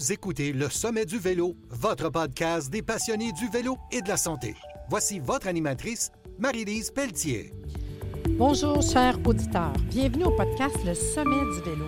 [0.00, 4.16] Vous écoutez Le Sommet du Vélo, votre podcast des passionnés du vélo et de la
[4.16, 4.54] santé.
[4.88, 7.52] Voici votre animatrice, Marie-Lise Pelletier.
[8.30, 9.74] Bonjour, chers auditeurs.
[9.90, 11.84] Bienvenue au podcast Le Sommet du Vélo.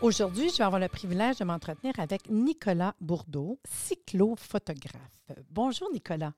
[0.00, 5.22] Aujourd'hui, je vais avoir le privilège de m'entretenir avec Nicolas Bourdeau, cyclo-photographe.
[5.52, 6.32] Bonjour, Nicolas.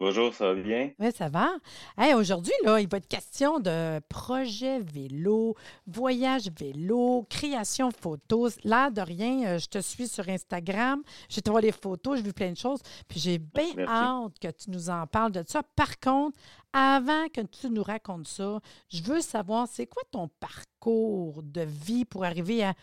[0.00, 0.92] Bonjour, ça va bien?
[1.00, 1.48] Oui, ça va.
[1.96, 5.56] Hey, Aujourd'hui, là, il va être question de projet vélo,
[5.88, 8.58] voyage vélo, création photos.
[8.62, 11.02] Là, de rien, euh, je te suis sur Instagram.
[11.28, 12.78] J'ai te voir les photos, j'ai vu plein de choses.
[13.08, 15.64] Puis j'ai bien hâte que tu nous en parles de ça.
[15.74, 16.38] Par contre,
[16.72, 22.04] avant que tu nous racontes ça, je veux savoir, c'est quoi ton parcours de vie
[22.04, 22.74] pour arriver à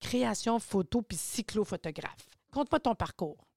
[0.00, 2.28] création photo puis cyclo-photographe?
[2.52, 3.47] Conte-moi ton parcours.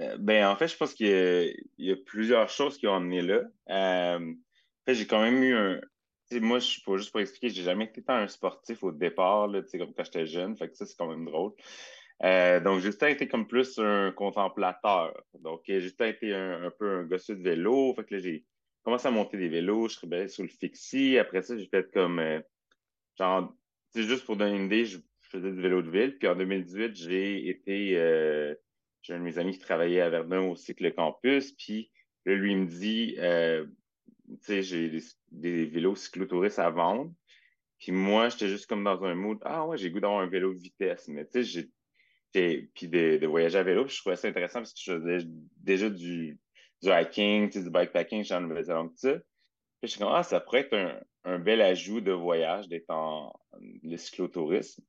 [0.00, 3.42] Euh, ben, en fait, je pense qu'il y, a plusieurs choses qui ont amené là.
[3.70, 5.80] Euh, en fait, j'ai quand même eu un.
[6.32, 9.62] Moi, je suis pas juste pour expliquer, j'ai jamais été un sportif au départ, là,
[9.62, 10.56] comme quand j'étais jeune.
[10.56, 11.52] Fait que ça, c'est quand même drôle.
[12.22, 15.18] Euh, donc, j'ai été comme plus un contemplateur.
[15.40, 17.94] Donc, j'ai été un, peu un gosse de vélo.
[17.94, 18.44] Fait que là, j'ai
[18.82, 19.88] commencé à monter des vélos.
[19.88, 21.18] Je serais sur le fixie.
[21.18, 22.22] Après ça, j'ai fait comme.
[23.18, 23.54] genre,
[23.90, 24.98] c'est juste pour donner une idée, je,
[25.30, 26.18] faisais du vélo de ville.
[26.18, 27.96] Puis en 2018, j'ai été
[29.08, 31.90] j'ai un de mes amis qui travaillait à Verdun au cycle campus, puis
[32.26, 33.64] là, lui, il me dit, euh,
[34.28, 35.00] tu sais, j'ai
[35.32, 37.10] des, vélos cyclotouristes à vendre.
[37.78, 40.52] Puis moi, j'étais juste comme dans un mood, ah ouais, j'ai goût d'avoir un vélo
[40.52, 41.08] de vitesse.
[41.08, 41.64] Mais tu sais,
[42.34, 45.88] j'ai, puis de, voyager à vélo, je trouvais ça intéressant parce que je faisais déjà
[45.88, 46.38] du,
[46.82, 49.14] du hiking, du bikepacking, j'en Nouvelle-Zélande, tout ça.
[49.14, 52.90] Puis je suis comme, ah, ça pourrait être un, un bel ajout de voyage d'être
[52.90, 54.82] en le cyclotourisme.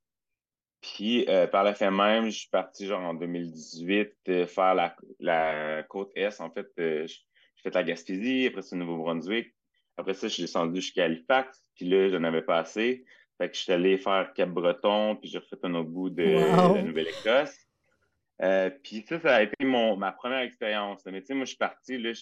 [0.80, 4.96] Puis euh, par la fin même, je suis parti genre en 2018 euh, faire la,
[5.18, 6.40] la, côte Est.
[6.40, 9.54] En fait, euh, j'ai fait la Gaspésie, après ça, Nouveau-Brunswick.
[9.98, 11.62] Après ça, je suis descendu jusqu'à Halifax.
[11.74, 13.04] Puis là, je n'avais pas assez.
[13.36, 16.82] Fait que je suis allé faire Cap-Breton, puis j'ai refait un autre bout de, la
[16.82, 17.56] Nouvelle-Écosse.
[18.82, 21.04] puis ça, ça a été mon, ma première expérience.
[21.06, 22.12] Mais tu sais, moi, je suis parti, là,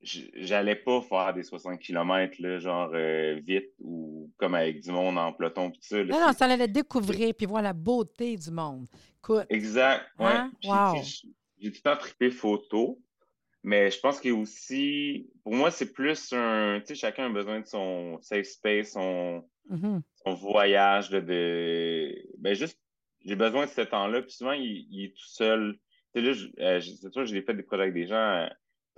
[0.00, 5.18] j'allais pas faire des 60 km, là, genre euh, vite ou comme avec du monde
[5.18, 6.04] en peloton tout ça.
[6.04, 8.86] non, non, ça allait découvrir puis voir la beauté du monde.
[9.48, 10.04] Exact.
[10.18, 10.26] Ouais.
[10.26, 10.52] Hein?
[10.64, 11.02] Wow.
[11.60, 13.00] J'ai tout le temps trippé photo,
[13.62, 16.80] mais je pense que aussi, pour moi, c'est plus un.
[16.80, 20.00] Tu sais, chacun a besoin de son safe space, son, mm-hmm.
[20.24, 22.14] son voyage, de, de.
[22.38, 22.80] Ben, juste,
[23.24, 24.22] j'ai besoin de ce temps-là.
[24.22, 25.78] Puis souvent, il, est tout seul.
[26.14, 28.16] Tu sais, là, euh, c'est sûr, j'ai fait des projets avec des gens.
[28.16, 28.48] Euh,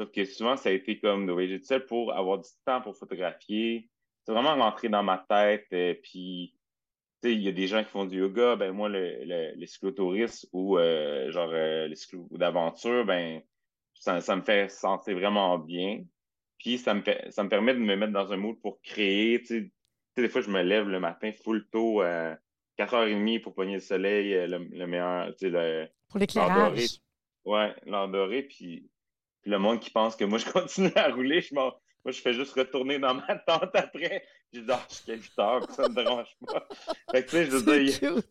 [0.00, 2.80] Sauf que souvent, ça a été comme de voyager tout seul pour avoir du temps
[2.80, 3.90] pour photographier.
[4.24, 5.66] C'est vraiment rentré dans ma tête.
[5.74, 6.54] Euh, puis,
[7.22, 8.56] tu sais, il y a des gens qui font du yoga.
[8.56, 13.42] Ben, moi, le, le, cyclotourisme ou euh, genre euh, le cyclo d'aventure, ben,
[13.92, 16.02] ça, me fait sentir vraiment bien.
[16.56, 19.42] Puis, ça me, fait, ça me permet de me mettre dans un mood pour créer.
[19.42, 19.70] Tu
[20.16, 22.02] sais, des fois, je me lève le matin full tôt,
[22.78, 25.88] 4h30 pour pogner le soleil, le, meilleur, tu sais, le.
[26.08, 27.02] Pour l'éclairage.
[27.44, 28.44] Ouais, l'or doré.
[28.44, 28.90] Puis,
[29.42, 32.32] puis le monde qui pense que moi, je continue à rouler, je moi, je fais
[32.32, 34.24] juste retourner dans ma tente après.
[34.52, 36.66] Je dis, ah, jusqu'à 8 heures, ça me dérange pas.
[37.12, 38.22] Fait que, tu sais, je veux dire,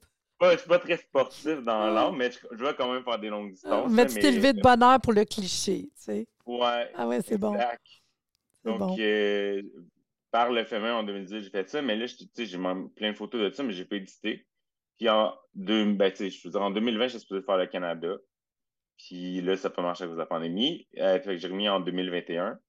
[0.41, 3.29] je suis pas très sportif dans l'âme, mais je, je, vais quand même faire des
[3.29, 3.91] longues distances.
[3.91, 6.27] Mais tu t'es levé de bonne heure pour le cliché, tu sais.
[6.45, 6.91] Ouais.
[6.95, 7.55] Ah ouais, c'est bon.
[8.63, 9.61] Donc, euh,
[10.31, 12.57] par le fait même, en 2018, j'ai fait ça, mais là, tu sais, j'ai
[12.95, 14.45] plein de photos de ça, mais j'ai pas édité.
[14.97, 18.17] Puis en, deux, ben, je veux dire, en 2020, j'ai supposé faire le Canada.
[18.99, 20.87] Puis là, ça peut marcher à cause de la pandémie.
[20.97, 22.59] Euh, fait que j'ai remis en 2021.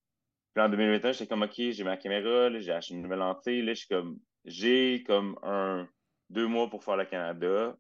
[0.55, 3.63] Puis en 2021, j'étais comme, OK, j'ai ma caméra, j'ai acheté une nouvelle lentille.
[3.63, 5.89] Là, comme, j'ai comme un,
[6.31, 7.77] deux mois pour faire le Canada.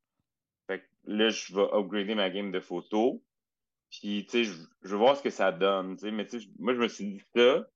[0.66, 3.20] Fait que là, je vais upgrader ma game de photos.
[3.90, 4.52] Puis, tu sais,
[4.82, 5.96] je, veux voir ce que ça donne.
[6.02, 7.66] Mais tu sais, moi, je me suis dit ça.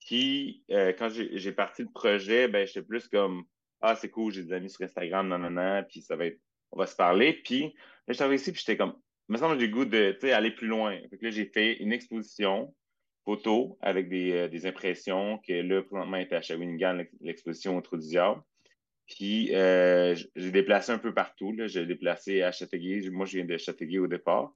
[0.00, 3.44] Puis, euh, quand j'ai parti le projet, ben, j'étais plus comme,
[3.82, 6.40] ah, c'est cool, j'ai des amis sur Instagram, non, non, non, puis ça va être,
[6.72, 7.34] on va se parler.
[7.44, 7.74] Puis,
[8.06, 8.94] là, j'étais ici, puis j'étais comme,
[9.28, 10.98] me semble j'ai le goût de aller plus loin.
[11.20, 12.74] là, j'ai fait une exposition
[13.24, 17.98] photo avec des, euh, des, impressions que là, présentement, est à Shawinigan, l'exposition au Trou
[17.98, 18.40] du Diable.
[19.06, 21.54] Puis, euh, j'ai déplacé un peu partout.
[21.66, 23.08] J'ai déplacé à Châteauguay.
[23.10, 24.52] Moi, je viens de Châteauguay au départ.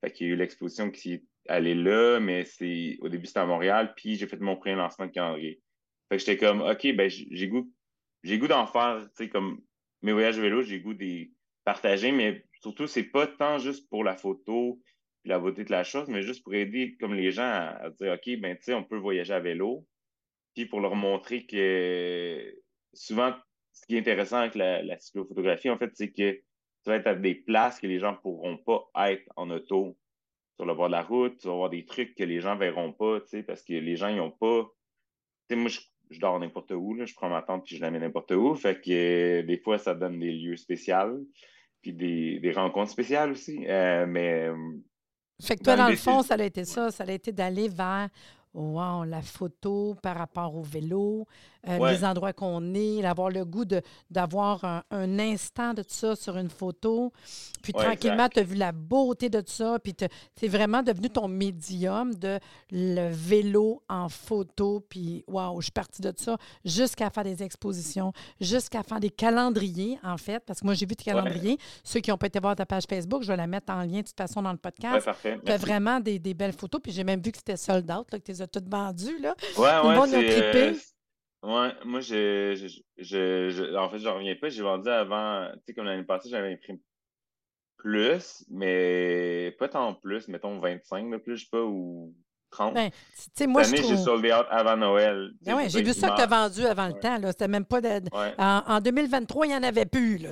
[0.00, 3.46] Fait qu'il y a eu l'exposition qui allée là, mais c'est au début, c'était à
[3.46, 3.94] Montréal.
[3.96, 5.60] Puis, j'ai fait mon premier lancement de calendrier.
[6.08, 7.72] Fait que j'étais comme, OK, ben, j'ai goût,
[8.22, 9.60] j'ai goût d'en faire, tu sais, comme
[10.02, 11.32] mes voyages vélo, j'ai goût des
[11.64, 14.80] partager, mais surtout, c'est pas tant juste pour la photo
[15.24, 18.12] et la beauté de la chose, mais juste pour aider comme les gens à, dire
[18.12, 19.86] OK, ben tu sais, on peut voyager à vélo.
[20.54, 22.54] Puis pour leur montrer que
[22.94, 23.34] souvent,
[23.72, 26.42] ce qui est intéressant avec la, cyclophotographie, en fait, c'est que tu
[26.86, 29.98] vas être à des places que les gens pourront pas être en auto
[30.56, 31.38] sur le bord de la route.
[31.38, 33.96] Tu vas avoir des trucs que les gens verront pas, tu sais, parce que les
[33.96, 34.64] gens, ils ont pas.
[35.48, 37.90] Tu sais, moi, je, dors n'importe où, là, je prends ma tente puis je la
[37.90, 38.54] mets n'importe où.
[38.54, 41.26] Fait que des fois, ça donne des lieux spéciaux.
[41.86, 43.58] Puis des, des rencontres spéciales aussi.
[43.60, 44.50] mais.
[45.42, 46.90] Fait que toi, dans, le fond, ça a été ça.
[46.90, 48.08] Ça a été d'aller vers
[48.56, 51.26] Wow, la photo par rapport au vélo,
[51.68, 53.66] euh, les endroits qu'on est, d'avoir le goût
[54.10, 57.12] d'avoir un, instant de ça sur une photo.
[57.62, 59.94] Puis tranquillement, tu as vu la beauté de ça, puis
[60.36, 62.38] c'est vraiment devenu ton médium de
[62.70, 64.82] le vélo en photo.
[64.88, 69.98] Puis wow, je suis partie de ça jusqu'à faire des expositions, jusqu'à faire des calendriers,
[70.02, 71.58] en fait, parce que moi, j'ai vu tes calendriers.
[71.84, 74.00] Ceux qui n'ont pas été voir ta page Facebook, je vais la mettre en lien
[74.00, 75.10] de toute façon dans le podcast.
[75.22, 78.45] tu as vraiment des, belles photos, puis j'ai même vu que c'était sold out, que
[78.46, 79.18] les as toutes vendues.
[79.18, 79.34] Là.
[79.58, 80.72] Ouais, ouais, c'est...
[81.42, 82.56] Ouais, moi, je,
[82.96, 84.48] je, je, en fait, je reviens pas.
[84.48, 86.80] J'ai vendu avant, tu sais, comme l'année passée, j'avais imprimé
[87.76, 92.14] plus, mais pas tant plus, mettons 25 de plus, je sais pas, ou
[92.50, 92.74] 30.
[92.74, 92.90] Ben,
[93.46, 95.30] moi, Cette année, j'ai soldé out avant Noël.
[95.42, 97.18] Ben ouais, j'ai vu ça que tu as vendu avant le temps.
[97.18, 97.28] Là.
[97.28, 98.00] C'était même pas de...
[98.38, 100.18] en, 2023, il n'y en avait plus.
[100.18, 100.30] Là,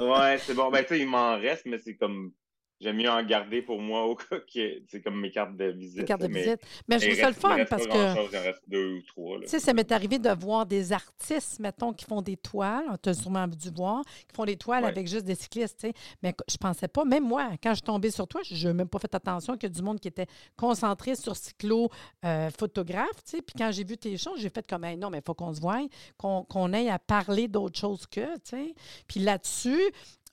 [0.00, 0.70] ouais, c'est bon.
[0.70, 2.32] Ben, tu sais, il m'en reste, mais c'est comme
[2.78, 5.98] J'aime mieux en garder pour moi au cas que c'est comme mes cartes de visite.
[5.98, 6.60] Les cartes de visite.
[6.86, 7.92] Mais, je trouve ça le fun parce que.
[7.92, 9.40] il en reste deux ou trois.
[9.40, 12.84] Tu sais, ça m'est arrivé de voir des artistes, mettons, qui font des toiles.
[13.02, 15.78] Tu as sûrement dû voir, qui font des toiles avec juste des cyclistes.
[15.80, 15.94] Tu sais.
[16.22, 18.88] Mais je pensais pas, même moi, quand je suis tombée sur toi, je n'ai même
[18.88, 20.26] pas fait attention qu'il y a du monde qui était
[20.56, 21.88] concentré sur cyclo
[22.26, 23.24] euh, photographe.
[23.24, 23.42] Tu sais.
[23.42, 25.60] Puis quand j'ai vu tes choses, j'ai fait comme non, mais il faut qu'on se
[25.60, 25.80] voie,
[26.18, 28.34] qu'on ait à parler d'autre chose que.
[28.34, 28.74] Tu sais.
[29.08, 29.80] Puis là-dessus,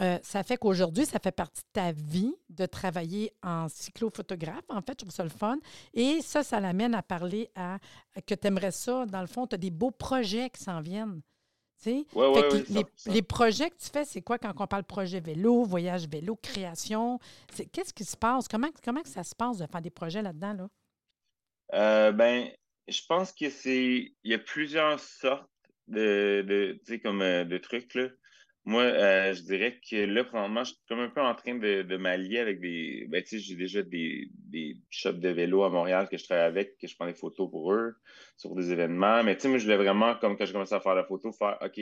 [0.01, 4.65] euh, ça fait qu'aujourd'hui, ça fait partie de ta vie de travailler en cyclophotographe.
[4.69, 5.57] En fait, je trouve ça le fun.
[5.93, 7.77] Et ça, ça l'amène à parler à,
[8.25, 9.05] que tu aimerais ça.
[9.05, 11.21] Dans le fond, tu as des beaux projets qui s'en viennent.
[11.85, 15.63] Ouais, ouais, les, les, projets que tu fais, c'est quoi quand on parle projet vélo,
[15.63, 17.19] voyage vélo, création?
[17.71, 18.47] Qu'est-ce qui se passe?
[18.47, 20.53] Comment, comment ça se passe de faire des projets là-dedans?
[20.53, 20.69] Là?
[21.73, 22.49] Euh, ben,
[22.87, 24.13] je pense que c'est.
[24.23, 25.49] Il y a plusieurs sortes
[25.87, 27.93] de, de, comme, euh, de trucs.
[27.95, 28.07] Là.
[28.65, 31.81] Moi, euh, je dirais que là, probablement, je suis comme un peu en train de,
[31.81, 33.05] de m'allier avec des.
[33.09, 36.45] Ben, tu sais, j'ai déjà des, des shops de vélo à Montréal que je travaille
[36.45, 37.95] avec, que je prends des photos pour eux
[38.37, 39.21] sur des événements.
[39.23, 41.33] Mais tu sais, moi, je voulais vraiment, comme quand je commençais à faire la photo,
[41.33, 41.81] faire OK,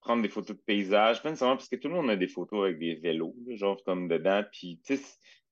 [0.00, 1.20] prendre des photos de paysages.
[1.20, 4.06] Pas nécessairement parce que tout le monde a des photos avec des vélos, genre comme
[4.06, 4.44] dedans.
[4.52, 5.02] Puis, tu sais,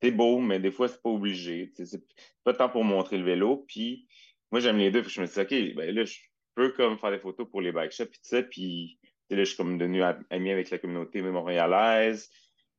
[0.01, 1.73] c'est beau, mais des fois, c'est pas obligé.
[1.75, 2.05] Tu sais, c'est
[2.45, 3.65] pas tant pour montrer le vélo.
[3.67, 4.07] Puis,
[4.53, 5.03] moi, j'aime les deux.
[5.03, 6.19] Puis, je me suis dit, OK, ben là, je
[6.55, 8.43] peux comme faire des photos pour les bike shops, puis tout ça.
[8.45, 9.01] Puis,
[9.35, 12.31] là, je suis comme devenu ami avec la communauté montréalaise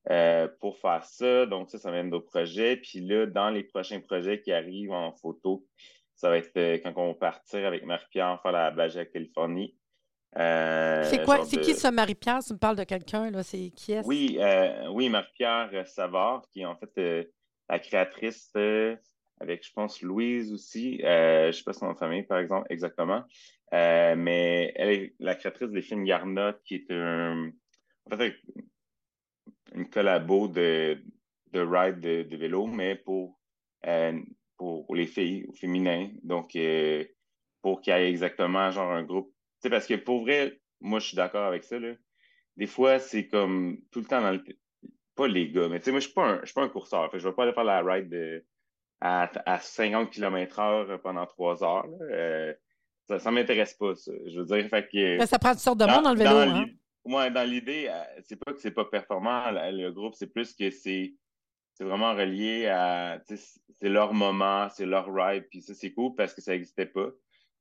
[0.10, 1.46] euh, pour faire ça.
[1.46, 2.78] Donc, ça, ça mène d'autres projets.
[2.78, 5.66] Puis là, dans les prochains projets qui arrivent en photo,
[6.16, 9.76] ça va être euh, quand on va partir avec Marie-Pierre faire la Baja Californie.
[10.38, 11.44] Euh, c'est quoi?
[11.46, 12.40] C'est qui ça, Marie-Pierre?
[12.40, 13.44] Tu me parles de quelqu'un, là?
[13.44, 14.08] C'est qui est-ce?
[14.08, 14.40] Oui,
[14.92, 17.28] oui Marie-Pierre Savard, qui est en fait
[17.70, 18.52] la créatrice
[19.40, 21.00] avec, je pense, Louise aussi.
[21.00, 23.24] je ne sais pas son nom de famille, par exemple, exactement.
[23.74, 27.52] Euh, mais elle est la créatrice des films Garnot, qui est un,
[28.10, 28.36] en fait,
[29.74, 31.04] une collabo de,
[31.52, 33.40] de ride de, vélo, mais pour,
[33.86, 34.20] euh,
[34.58, 36.10] pour, les filles, aux féminins.
[36.24, 37.04] Donc, euh,
[37.62, 39.34] pour qu'il y ait exactement genre un groupe.
[39.62, 41.80] Tu sais, parce que pour vrai, moi, je suis d'accord avec ça.
[41.80, 41.94] Là.
[42.56, 44.44] Des fois, c'est comme tout le temps dans le.
[45.16, 47.10] Pas les gars, mais tu sais, moi, je ne suis pas un courseur.
[47.12, 48.46] Je ne vais pas aller faire la ride de,
[49.02, 51.88] à, à 50 km/h pendant trois heures.
[53.08, 54.12] Ça, ne m'intéresse pas, ça.
[54.26, 55.26] Je veux dire, fait que.
[55.26, 56.66] ça prend toutes sortes de monde dans le vélo, hein?
[57.06, 60.70] Moi, dans l'idée, euh, c'est pas que c'est pas performant, le groupe, c'est plus que
[60.70, 61.14] c'est
[61.80, 63.22] vraiment relié à.
[63.26, 67.10] C'est leur moment, c'est leur ride, puis ça, c'est cool parce que ça n'existait pas.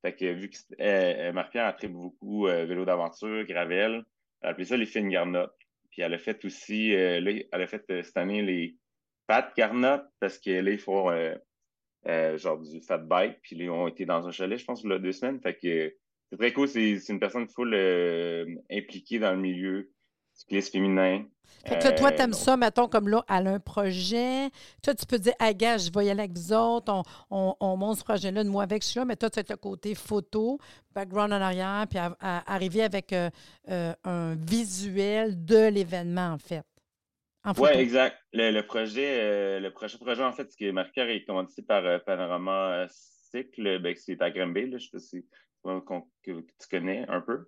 [0.01, 4.03] Fait que vu que euh, Marc-Pierre a très beaucoup euh, vélo d'aventure, gravel,
[4.41, 5.55] elle a appelé ça les fines garnottes.
[5.91, 8.77] Puis elle a fait aussi, là, elle a fait cette année les
[9.25, 11.09] pattes garnottes parce que là, ils font
[12.07, 14.89] euh, genre du fat bike, puis ils ont été dans un chalet, je pense, il
[14.89, 15.41] y a deux semaines.
[15.41, 15.93] Fait que
[16.29, 16.67] c'est très cool.
[16.67, 19.91] C'est une personne full euh, impliquée dans le milieu
[20.33, 21.25] cycliste féminin.
[21.65, 24.49] Fait que toi, t'aimes euh, ça, mettons, comme là, elle a un projet.
[24.83, 27.75] Toi, tu peux dire, ah, gars, je vais y aller avec vous autres, on, on,
[27.75, 29.95] monte ce projet-là de moi avec, je suis là, mais toi, tu as le côté
[29.95, 30.59] photo,
[30.93, 36.63] background en arrière, puis arriver avec un visuel de l'événement, en fait.
[37.57, 38.17] Oui, exact.
[38.33, 41.85] Le, projet, euh, le prochain projet, en fait, ce qui est marqué est commandité par
[41.85, 45.25] euh, Panorama euh, Cycle, ben, c'est à Granby, je ne sais pas si
[46.23, 47.47] que, tu connais un peu.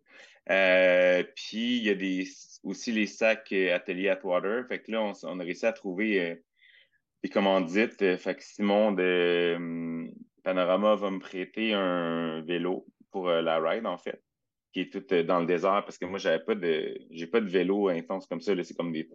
[1.35, 2.27] puis il y a des,
[2.63, 4.65] aussi les sacs Atelier Atwater.
[4.67, 6.41] Fait que là, on, a réussi à trouver
[7.23, 8.17] des commandites.
[8.17, 10.09] fait que Simon de
[10.43, 14.21] Panorama va me prêter un vélo pour la ride, en fait,
[14.73, 17.49] qui est tout dans le désert parce que moi, j'avais pas de j'ai pas de
[17.49, 18.53] vélo intense comme ça.
[18.63, 19.07] C'est comme des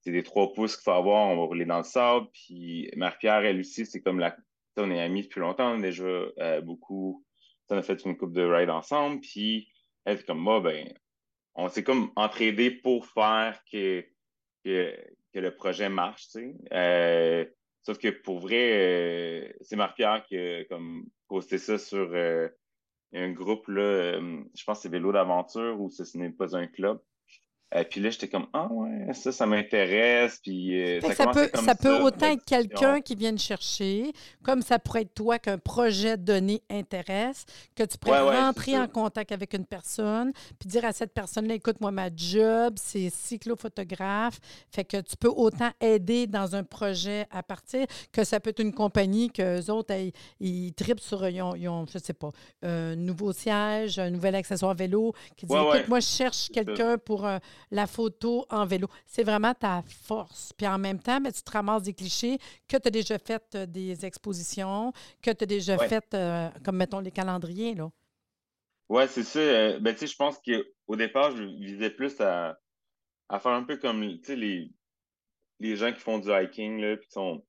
[0.00, 2.26] c'est des trois pouces qu'il faut avoir, on va rouler dans le sable.
[2.32, 4.36] Puis Marie-Pierre, elle aussi, c'est comme la.
[4.76, 7.24] On est amis depuis longtemps, déjà euh, beaucoup.
[7.68, 9.20] On a fait une coupe de ride ensemble.
[9.20, 9.68] Puis
[10.06, 10.92] elle, comme moi, ben,
[11.54, 14.04] on s'est comme entraidé pour faire que
[14.64, 14.94] que,
[15.34, 17.54] le projet marche, tu sais.
[17.82, 22.14] sauf que pour vrai, c'est Marc-Pierre qui a comme posté ça sur
[23.12, 27.00] un groupe, là, je pense que c'est Vélo d'aventure ou ce n'est pas un club.
[27.72, 30.40] Et puis là, j'étais comme, ah ouais, ça, ça m'intéresse.
[30.42, 34.12] Puis euh, ça, peut, ça, peut autant être quelqu'un qui vient chercher,
[34.42, 37.44] comme ça pourrait être toi qu'un projet donné intéresse,
[37.76, 41.80] que tu pourrais rentrer en contact avec une personne, puis dire à cette personne-là, écoute,
[41.80, 44.40] moi, ma job, c'est cyclophotographe.
[44.72, 48.60] Fait que tu peux autant aider dans un projet à partir que ça peut être
[48.60, 52.32] une compagnie que les autres, ils, ils tripent sur, ils ont, ils je sais pas,
[52.62, 57.26] un nouveau siège, un nouvel accessoire vélo, qui dit, écoute, moi, je cherche quelqu'un pour.
[57.26, 57.38] Euh,
[57.70, 58.88] la photo en vélo.
[59.06, 60.52] C'est vraiment ta force.
[60.52, 62.38] Puis en même temps, mais tu te ramasses des clichés
[62.68, 66.76] que tu as déjà fait euh, des expositions, que tu as déjà fait, euh, comme
[66.76, 67.74] mettons les calendriers.
[67.74, 67.90] Là.
[68.88, 69.38] Oui, c'est ça.
[69.38, 72.58] Euh, ben, je pense qu'au départ, je visais plus à,
[73.30, 74.72] faire un peu comme les,
[75.60, 77.44] les gens qui font du hiking, là, puis sont.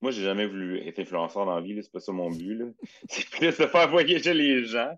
[0.00, 2.62] Moi, j'ai jamais voulu être influenceur dans la vie, c'est pas ça mon but.
[3.08, 4.94] C'est plus de faire voyager les gens.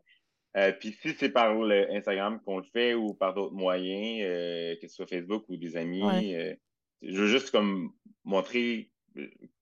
[0.56, 1.54] Euh, puis si c'est par
[1.90, 5.76] Instagram qu'on le fait ou par d'autres moyens, euh, que ce soit Facebook ou des
[5.76, 6.54] amis, euh,
[7.02, 7.92] je veux juste comme
[8.24, 8.90] montrer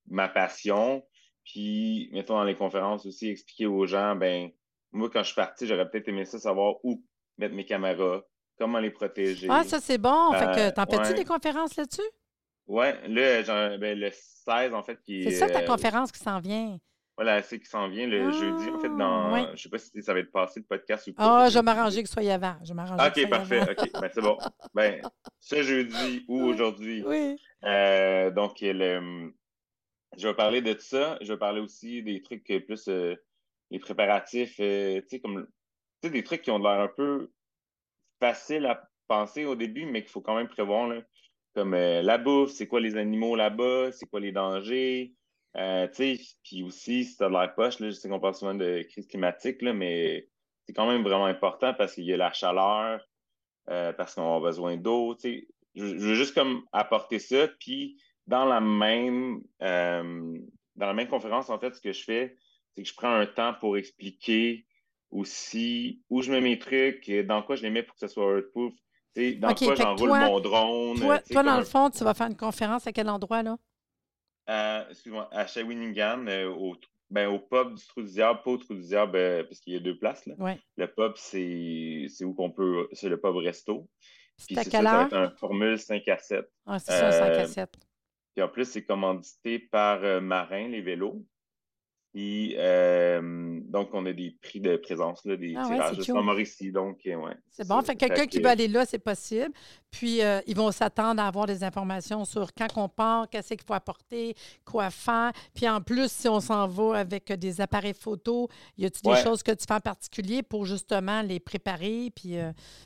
[0.06, 1.04] ma passion.
[1.44, 4.50] Puis, mettons dans les conférences aussi, expliquer aux gens, ben,
[4.92, 7.04] moi, quand je suis parti, j'aurais peut-être aimé ça savoir où
[7.38, 8.22] mettre mes caméras,
[8.56, 9.48] comment les protéger.
[9.50, 10.32] Ah, ça, c'est bon.
[10.32, 12.08] fait que, t'en fais-tu des conférences là-dessus?
[12.66, 16.78] Oui, là, ben, le 16, en fait, qui C'est ça ta conférence qui s'en vient.
[17.16, 19.54] Voilà, c'est qui s'en vient le jeudi, en fait, ah, dans.
[19.56, 21.44] Je sais pas si ça va être passé le podcast ou pas.
[21.44, 22.56] Ah, je vais m'arranger que ce soit avant.
[22.64, 23.62] Je OK, parfait.
[23.62, 24.36] OK, ben, c'est bon.
[24.74, 25.00] Ben,
[25.38, 27.04] ce jeudi ou aujourd'hui.
[27.06, 27.36] Oui.
[27.62, 29.32] Euh, donc, le,
[30.16, 31.16] je vais parler de ça.
[31.20, 33.14] Je vais parler aussi des trucs plus euh,
[33.70, 35.46] les préparatifs, euh, tu sais, comme
[36.02, 37.30] tu sais, des trucs qui ont l'air un peu
[38.18, 40.88] faciles à penser au début, mais qu'il faut quand même prévoir.
[40.88, 41.00] Là.
[41.54, 45.14] Comme la bouffe, c'est quoi les animaux là-bas, c'est quoi les dangers?
[45.56, 48.54] Euh, puis aussi, si tu as de l'air poche, là, je sais qu'on parle souvent
[48.54, 50.28] de crise climatique, là, mais
[50.66, 53.00] c'est quand même vraiment important parce qu'il y a la chaleur,
[53.70, 55.16] euh, parce qu'on a besoin d'eau.
[55.22, 55.40] Je,
[55.74, 57.48] je veux juste comme apporter ça.
[57.60, 60.38] Puis dans la même euh,
[60.76, 62.36] dans la même conférence, en fait, ce que je fais,
[62.72, 64.66] c'est que je prends un temps pour expliquer
[65.10, 68.38] aussi où je mets mes trucs, dans quoi je les mets pour que ce soit
[68.38, 68.72] earthproof.
[69.38, 70.98] Dans quoi j'enroule mon drone.
[70.98, 73.56] Toi, toi dans le fond, tu vas faire une conférence à quel endroit, là?
[74.90, 76.76] Excuse-moi, à Shawinigan, euh, au,
[77.10, 79.74] ben, au pub du Trou du Diable, pas au Trou du Diable, euh, parce qu'il
[79.74, 80.26] y a deux places.
[80.26, 80.34] Là.
[80.76, 82.88] Le pub, c'est où qu'on peut.
[82.92, 83.88] C'est le pub resto.
[84.46, 86.44] Puis c'est ça, ça va être un formule 5 à 7.
[86.66, 87.70] Ah, c'est ça, 5 à 7.
[88.34, 91.24] Puis en plus, c'est commandité par Marin, les vélos.
[92.14, 96.70] Puis, euh, donc, on a des prix de présence, là, des ah tirages Mauricie.
[96.70, 97.36] Donc, euh, ouais.
[97.50, 97.82] C'est bon.
[97.82, 99.50] Fait quelqu'un qui veut aller là, c'est possible.
[99.90, 103.66] Puis, euh, ils vont s'attendre à avoir des informations sur quand on part, qu'est-ce qu'il
[103.66, 105.32] faut apporter, quoi faire.
[105.54, 109.42] Puis, en plus, si on s'en va avec des appareils photo, y a-t-il des choses
[109.42, 112.12] que tu fais en particulier pour justement les préparer?
[112.14, 112.36] Puis,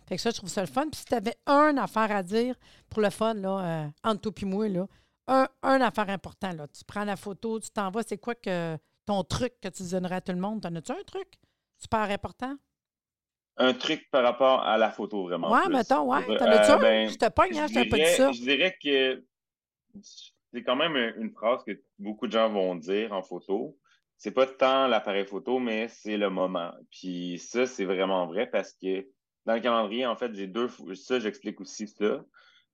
[0.09, 0.87] fait que ça, je trouve ça le fun.
[0.91, 2.55] Puis, si tu avais un affaire à dire
[2.89, 4.87] pour le fun, là, entre toi et moi, là,
[5.27, 6.67] un, un affaire important, là.
[6.69, 10.21] Tu prends la photo, tu t'envoies, c'est quoi que ton truc que tu donnerais à
[10.21, 10.61] tout le monde?
[10.61, 11.29] T'en as-tu un truc
[11.79, 12.57] super important?
[13.57, 15.51] Un truc par rapport à la photo, vraiment.
[15.51, 16.25] Ouais, mettons, ouais.
[16.37, 16.77] T'en as-tu un?
[16.77, 18.31] Euh, ben, je te pogne, hein, je t'ai pas dit ça.
[18.31, 19.25] Je dirais que
[20.53, 23.79] c'est quand même une phrase que beaucoup de gens vont dire en photo.
[24.19, 26.73] C'est pas tant l'appareil photo, mais c'est le moment.
[26.91, 29.09] Puis ça, c'est vraiment vrai parce que
[29.47, 30.69] dans le calendrier, en fait, j'ai deux.
[30.95, 32.23] Ça, j'explique aussi ça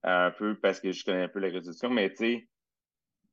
[0.03, 2.49] un peu parce que je connais un peu la résolution, mais tu sais,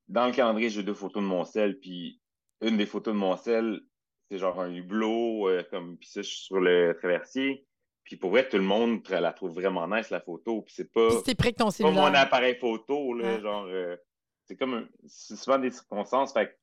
[0.07, 2.20] dans le calendrier, j'ai deux photos de mon sel, puis
[2.61, 3.81] une des photos de mon sel,
[4.29, 7.65] c'est genre un hublot, euh, comme, puis ça, je suis sur le traversier.
[8.03, 10.61] Puis pour vrai, tout le monde la trouve vraiment nice, la photo.
[10.61, 13.95] Puis c'est pas, c'est près que ton pas mon appareil photo, là, genre, euh,
[14.45, 16.33] c'est comme, c'est souvent des circonstances.
[16.33, 16.53] Fait que,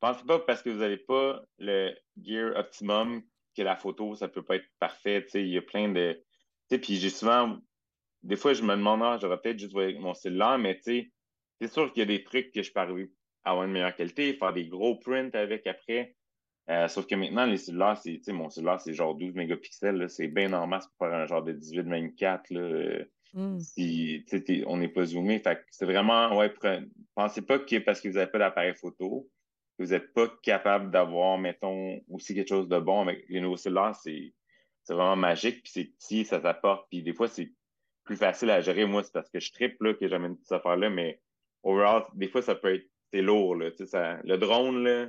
[0.00, 3.22] pensez pas parce que vous n'avez pas le gear optimum
[3.56, 5.22] que la photo, ça peut pas être parfait.
[5.24, 7.58] Tu sais, il y a plein de, tu sais, puis j'ai souvent,
[8.22, 11.12] des fois, je me demande, ah, j'aurais peut-être juste mon cellulaire, mais tu sais,
[11.60, 13.12] c'est sûr qu'il y a des trucs que je peux arriver
[13.44, 16.14] avoir une meilleure qualité, faire des gros prints avec après.
[16.70, 20.08] Euh, sauf que maintenant, les cellulaires, c'est, mon cellulaire, c'est genre 12 mégapixels.
[20.08, 22.40] C'est bien en masse pour faire un genre de 18-24.
[22.50, 23.58] Là, mm.
[23.58, 24.24] si,
[24.66, 25.38] on n'est pas zoomé.
[25.40, 26.52] Fait c'est vraiment, ouais,
[27.14, 29.28] pensez pas que parce que vous n'avez pas d'appareil photo,
[29.76, 33.56] que vous n'êtes pas capable d'avoir, mettons, aussi quelque chose de bon avec les nouveaux
[33.56, 33.96] cellulaires.
[33.96, 34.32] C'est,
[34.88, 35.62] vraiment magique.
[35.64, 36.86] Puis c'est petit, ça s'apporte.
[36.90, 37.52] Puis des fois, c'est
[38.04, 38.84] plus facile à gérer.
[38.84, 40.90] Moi, c'est parce que je tripe là, que j'amène toute cette affaire-là.
[40.90, 41.20] Mais
[41.64, 43.56] overall, des fois, ça peut être c'est lourd.
[43.56, 45.08] Là, ça, le drone, là,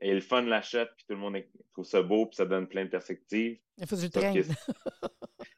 [0.00, 1.36] et le fun l'achète, puis tout le monde
[1.72, 3.58] trouve ça beau, puis ça donne plein de perspectives.
[3.78, 4.34] Il faut que tu le traînes.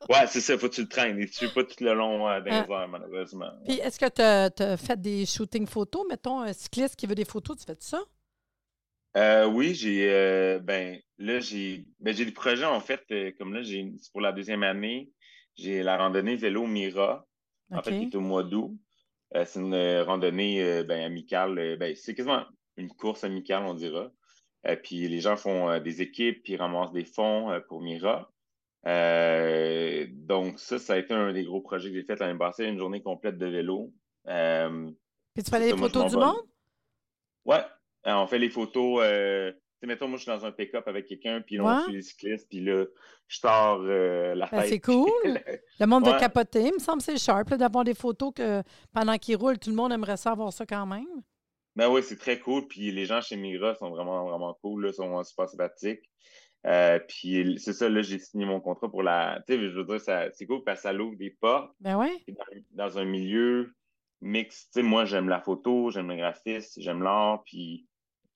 [0.08, 1.18] ouais, c'est ça, il faut que tu le traînes.
[1.20, 2.86] Et tu pas tout le long euh, dans ah.
[2.86, 3.50] malheureusement.
[3.66, 4.22] Puis, est-ce que tu
[4.62, 6.06] as, fait des shootings photos?
[6.08, 8.00] Mettons, un cycliste qui veut des photos, tu fais ça?
[9.16, 13.02] Euh, oui, j'ai euh, ben là j'ai ben, j'ai des projets en fait
[13.38, 15.10] comme là j'ai pour la deuxième année
[15.56, 17.26] j'ai la randonnée vélo Mira
[17.72, 18.78] en fait qui est au mois d'août
[19.32, 22.44] c'est une randonnée ben, amicale ben, c'est quasiment
[22.76, 24.10] une course amicale on dira
[24.66, 28.30] euh, puis les gens font euh, des équipes, puis ramassent des fonds euh, pour Mira.
[28.84, 32.78] donc ça, ça a été un des gros projets que j'ai fait l'année passée, une
[32.78, 33.92] journée complète de vélo.
[34.24, 36.46] puis tu fais les photos du monde?
[37.44, 37.64] Ouais,
[38.04, 39.02] on fait les photos.
[39.86, 42.48] Mettons, moi, je suis dans un pick-up avec quelqu'un, puis là, on suit les cyclistes,
[42.48, 42.84] puis là,
[43.28, 45.10] je sors la ben, C'est cool.
[45.80, 46.62] le monde va capoter.
[46.62, 49.76] Il me semble que c'est sharp d'avoir des photos que pendant qu'ils roulent, tout le
[49.76, 51.22] monde aimerait savoir ça quand même.
[51.76, 52.66] Ben oui, c'est très cool.
[52.66, 56.10] Puis les gens chez Mira sont vraiment, vraiment cool, là, sont super sympathiques.
[56.66, 59.42] Euh, puis c'est ça, là, j'ai signé mon contrat pour la.
[59.46, 61.72] Tu sais, je veux dire, c'est cool parce que ça l'ouvre des portes.
[61.80, 62.22] Ben oui.
[62.72, 63.72] Dans, un milieu
[64.20, 64.66] mix.
[64.66, 67.86] Tu sais, moi, j'aime la photo, j'aime le graphisme, j'aime l'art, puis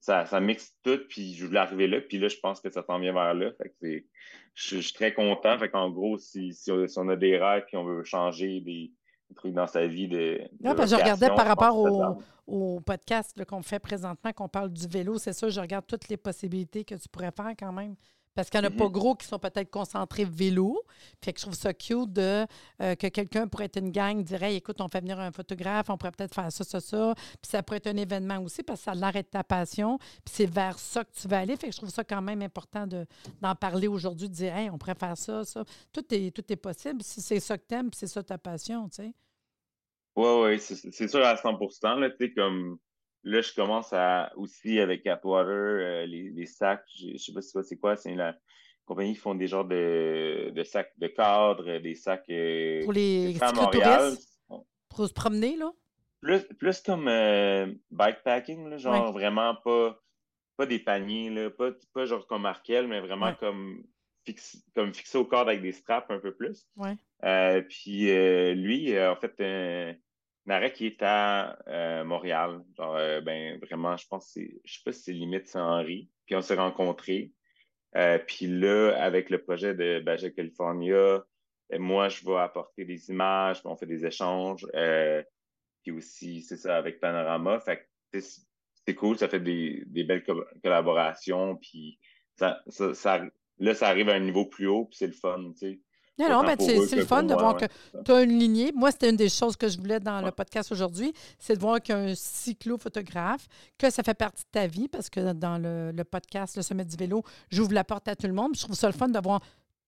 [0.04, 1.00] ça, ça mixe tout.
[1.08, 3.50] Puis je voulais arriver là, puis là, je pense que ça s'en vient vers là.
[3.56, 4.06] Fait que c'est.
[4.54, 5.58] Je, suis très content.
[5.58, 8.92] Fait qu'en gros, si, si, on a des rêves puis on veut changer des,
[9.34, 10.42] trucs dans sa vie de.
[10.60, 14.70] non, parce que je regardais par rapport au, au podcast qu'on fait présentement, qu'on parle
[14.70, 17.96] du vélo, c'est ça, je regarde toutes les possibilités que tu pourrais faire quand même.
[18.34, 20.82] Parce qu'il n'y en a pas gros qui sont peut-être concentrés vélo.
[21.22, 22.46] Fait que je trouve ça cute de,
[22.82, 25.96] euh, que quelqu'un pourrait être une gang, dirait écoute, on fait venir un photographe, on
[25.96, 27.14] pourrait peut-être faire ça, ça, ça.
[27.14, 29.98] Puis ça pourrait être un événement aussi parce que ça l'arrête ta passion.
[29.98, 31.56] Puis c'est vers ça que tu vas aller.
[31.56, 34.78] Fait que je trouve ça quand même important d'en parler aujourd'hui, de dire hey, on
[34.78, 35.64] pourrait faire ça, ça.
[35.92, 38.38] Tout est, tout est possible si c'est ça que tu aimes, puis c'est ça ta
[38.38, 39.12] passion, tu sais.
[40.16, 41.58] Oui, oui, c'est sûr à 100
[41.98, 42.78] là, tu sais, comme
[43.24, 47.58] là, je commence à aussi avec Atwater, euh, les, les, sacs, je sais pas si
[47.62, 48.36] c'est quoi, c'est la
[48.84, 53.34] compagnie qui font des genres de, de sacs de cadre, des sacs euh, pour les
[53.38, 54.38] touristes,
[54.88, 55.72] pour se promener, là?
[56.20, 60.00] Plus, plus comme euh, bikepacking, là, genre vraiment pas,
[60.56, 63.84] pas des paniers, là, pas, pas genre comme Markel, mais vraiment comme,
[64.24, 66.66] fixe, comme fixé au cadre avec des straps un peu plus.
[66.76, 66.96] Ouais.
[67.62, 68.06] puis
[68.54, 69.98] lui, en fait,
[70.46, 72.62] Marais qui est à euh, Montréal.
[72.76, 76.10] Genre, euh, ben, vraiment, je pense c'est, je sais pas si c'est limite Saint-Henri.
[76.26, 77.32] Puis on s'est rencontrés.
[77.96, 81.24] Euh, puis là, avec le projet de Baja California,
[81.78, 84.66] moi, je vais apporter des images, on fait des échanges.
[85.82, 87.58] puis aussi, c'est ça, avec Panorama.
[87.60, 90.24] Fait que c'est cool, ça fait des, belles
[90.62, 91.56] collaborations.
[91.56, 91.98] Puis
[92.36, 93.22] ça, ça,
[93.58, 95.80] là, ça arrive à un niveau plus haut, puis c'est le fun, tu sais.
[96.18, 97.64] Non, non, mais c'est le fun de voir que
[98.04, 98.72] tu as une lignée.
[98.74, 101.80] Moi, c'était une des choses que je voulais dans le podcast aujourd'hui, c'est de voir
[101.80, 103.48] qu'il y a un cyclo-photographe,
[103.78, 106.84] que ça fait partie de ta vie, parce que dans le, le podcast Le Sommet
[106.84, 108.52] du vélo, j'ouvre la porte à tout le monde.
[108.54, 109.40] Je trouve ça le fun de voir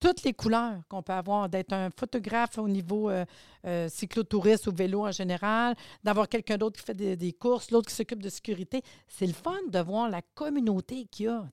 [0.07, 3.25] toutes les couleurs qu'on peut avoir, d'être un photographe au niveau euh,
[3.67, 7.95] euh, cyclotouriste ou vélo en général, d'avoir quelqu'un d'autre qui fait des, courses, l'autre qui
[7.95, 8.83] s'occupe de sécurité.
[9.09, 11.45] C'est le fun de voir la communauté qu'il y a,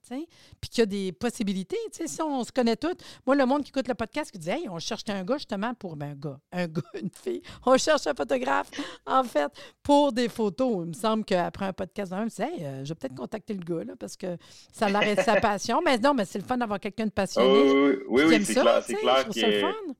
[0.62, 1.78] puis qu'il y a des possibilités.
[1.92, 4.70] Si on se connaît toutes, moi, le monde qui écoute le podcast, qui dit Hey,
[4.70, 7.42] on cherche un gars justement pour ben, un gars, un gars, une fille.
[7.66, 8.70] On cherche un photographe,
[9.08, 9.52] en fait,
[9.84, 10.86] pour des photos.
[10.86, 13.64] Il me semble qu'après un podcast, je me Hey, euh, je vais peut-être contacter le
[13.64, 14.38] gars, là, parce que
[14.72, 15.82] ça l'arrête sa passion.
[15.84, 17.48] Mais non, mais c'est le fun d'avoir quelqu'un de passionné.
[17.48, 19.94] oui, oui, oui c'est clair, c'est clair que.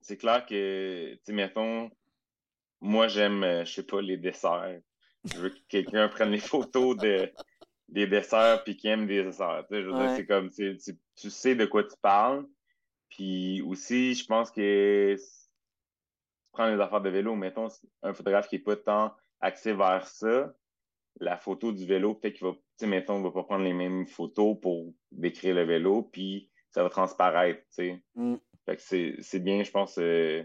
[0.00, 1.90] C'est clair que, tu sais, mettons,
[2.80, 4.80] moi, j'aime, euh, je sais pas, les desserts.
[5.24, 7.30] Je veux que quelqu'un prenne les photos de,
[7.88, 9.64] des desserts puis qu'il aime des desserts.
[9.68, 10.78] Tu sais, je veux dire, c'est comme, tu,
[11.16, 12.46] tu, sais de quoi tu parles.
[13.10, 15.16] Puis aussi, je pense que
[16.58, 17.68] tu prends les affaires de vélo, mettons,
[18.02, 20.52] un photographe qui n'est pas tant axé vers ça,
[21.20, 24.08] la photo du vélo, peut-être qu'il va, tu sais, mettons, va pas prendre les mêmes
[24.08, 28.02] photos pour décrire le vélo, puis ça va transparaître, tu sais.
[28.16, 28.36] Mm.
[28.66, 30.42] Fait que c'est bien, je pense, euh,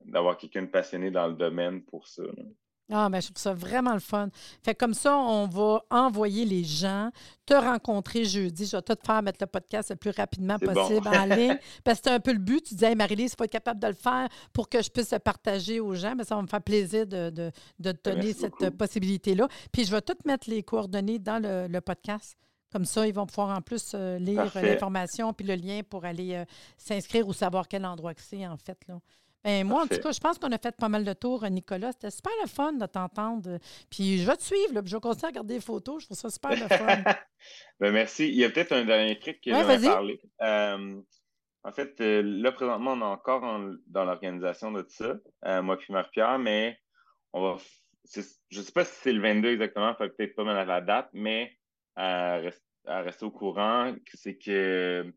[0.00, 2.24] d'avoir quelqu'un de passionné dans le domaine pour ça.
[2.90, 4.28] Ah, ben, je trouve ça vraiment le fun.
[4.62, 7.10] Fait comme ça, on va envoyer les gens
[7.44, 8.66] te rencontrer jeudi.
[8.66, 11.58] Je vais tout faire mettre le podcast le plus rapidement possible en ligne.
[11.84, 12.62] Parce que c'est un peu le but.
[12.64, 15.12] Tu disais, hey, Marie-Lise, il faut être capable de le faire pour que je puisse
[15.12, 16.14] le partager aux gens.
[16.16, 19.48] Mais ça va me faire plaisir de, de, de te donner cette possibilité-là.
[19.70, 22.36] Puis je vais tout mettre les coordonnées dans le podcast.
[22.72, 26.34] Comme ça, ils vont pouvoir en plus euh, lire l'information puis le lien pour aller
[26.34, 26.44] euh,
[26.76, 28.78] s'inscrire ou savoir quel endroit que c'est, en fait.
[28.88, 29.00] Là.
[29.48, 31.92] Ben, moi, en tout cas, je pense qu'on a fait pas mal de tours, Nicolas.
[31.92, 33.58] C'était super le fun de t'entendre.
[33.88, 36.02] Puis je vais te suivre, là, je vais continuer à regarder des photos.
[36.02, 37.02] Je trouve ça super le fun.
[37.80, 38.28] ben, merci.
[38.28, 40.20] Il y a peut-être un dernier truc que je vais parler.
[40.42, 41.00] Euh,
[41.64, 43.40] en fait, là, présentement, on est encore
[43.86, 44.90] dans l'organisation de tout
[45.42, 46.78] ça, moi puis Marie-Pierre, mais
[47.32, 47.56] on va.
[48.14, 51.08] Je ne sais pas si c'est le 22 exactement, peut-être pas mal à la date,
[51.14, 51.56] mais
[51.96, 52.38] à,
[52.86, 55.10] rester au courant, c'est que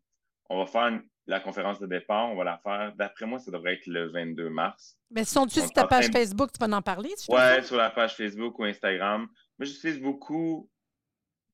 [0.49, 2.93] on va faire la conférence de départ, on va la faire.
[2.95, 4.97] D'après moi, ça devrait être le 22 mars.
[5.09, 7.09] Mais si on dessus sur ta page Facebook, tu vas en parler?
[7.29, 9.27] Oui, ouais, sur la page Facebook ou Instagram.
[9.57, 10.69] Moi, j'utilise beaucoup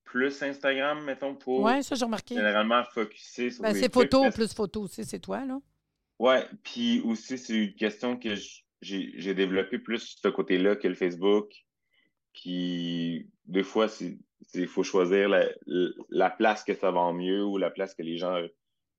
[0.03, 2.35] plus Instagram, mettons, pour ouais, ça, j'ai remarqué.
[2.35, 5.59] généralement focuser sur ben, C'est photo plus photo aussi, c'est toi, là.
[6.19, 8.29] Oui, puis aussi, c'est une question que
[8.81, 11.51] j'ai développé plus ce côté-là que le Facebook.
[12.33, 13.87] Puis, des fois,
[14.53, 15.45] il faut choisir la,
[16.09, 18.41] la, place que ça va mieux ou la place que les gens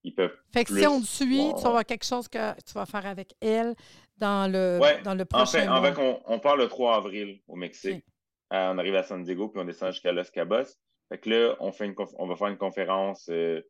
[0.04, 0.36] ils peuvent.
[0.52, 3.06] Fait que si on te suit, tu vas avoir quelque chose que tu vas faire
[3.06, 3.74] avec elle
[4.16, 5.70] dans le, dans le prochain.
[5.70, 8.04] En fait, en fait on, part le 3 avril au Mexique.
[8.52, 10.64] Euh, on arrive à San Diego, puis on descend jusqu'à Los Cabos.
[11.08, 13.28] Fait que là, on, fait une on va faire une conférence.
[13.28, 13.60] Euh,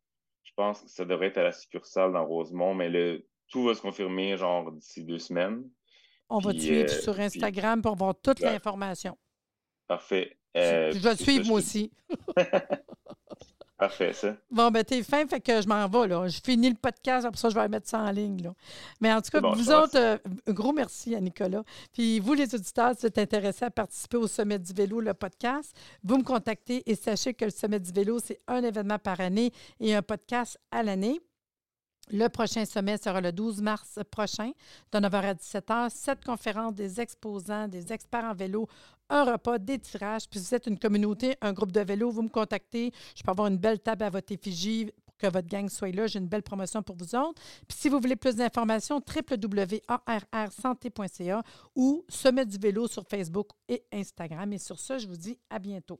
[0.43, 3.73] je pense que ça devrait être à la succursale dans Rosemont, mais le, tout va
[3.73, 5.69] se confirmer genre d'ici deux semaines.
[6.29, 9.17] On va te suivre euh, sur Instagram pour voir toute l'information.
[9.87, 10.37] Parfait.
[10.55, 11.91] je vais te suivre moi aussi.
[13.79, 14.35] Parfait, ça.
[14.51, 16.27] Bon, ben, t'es fin, fait que je m'en vais, là.
[16.27, 18.53] Je finis le podcast, après ça, je vais mettre ça en ligne, là.
[18.99, 21.63] Mais en tout cas, vous autres, euh, un gros merci à Nicolas.
[21.93, 25.13] Puis vous, les auditeurs, si vous êtes intéressés à participer au Sommet du vélo, le
[25.13, 29.21] podcast, vous me contactez et sachez que le Sommet du vélo, c'est un événement par
[29.21, 31.21] année et un podcast à l'année.
[32.11, 34.51] Le prochain sommet sera le 12 mars prochain,
[34.91, 35.89] de 9h à 17h.
[35.91, 38.67] Cette conférence des exposants, des experts en vélo,
[39.09, 40.27] un repas, des tirages.
[40.27, 42.91] Puis vous êtes une communauté, un groupe de vélo, vous me contactez.
[43.15, 46.07] Je peux avoir une belle table à votre effigie pour que votre gang soit là.
[46.07, 47.39] J'ai une belle promotion pour vous autres.
[47.67, 51.43] Puis si vous voulez plus d'informations, www.arrsanté.ca
[51.75, 54.51] ou Sommet du vélo sur Facebook et Instagram.
[54.53, 55.99] Et sur ce, je vous dis à bientôt.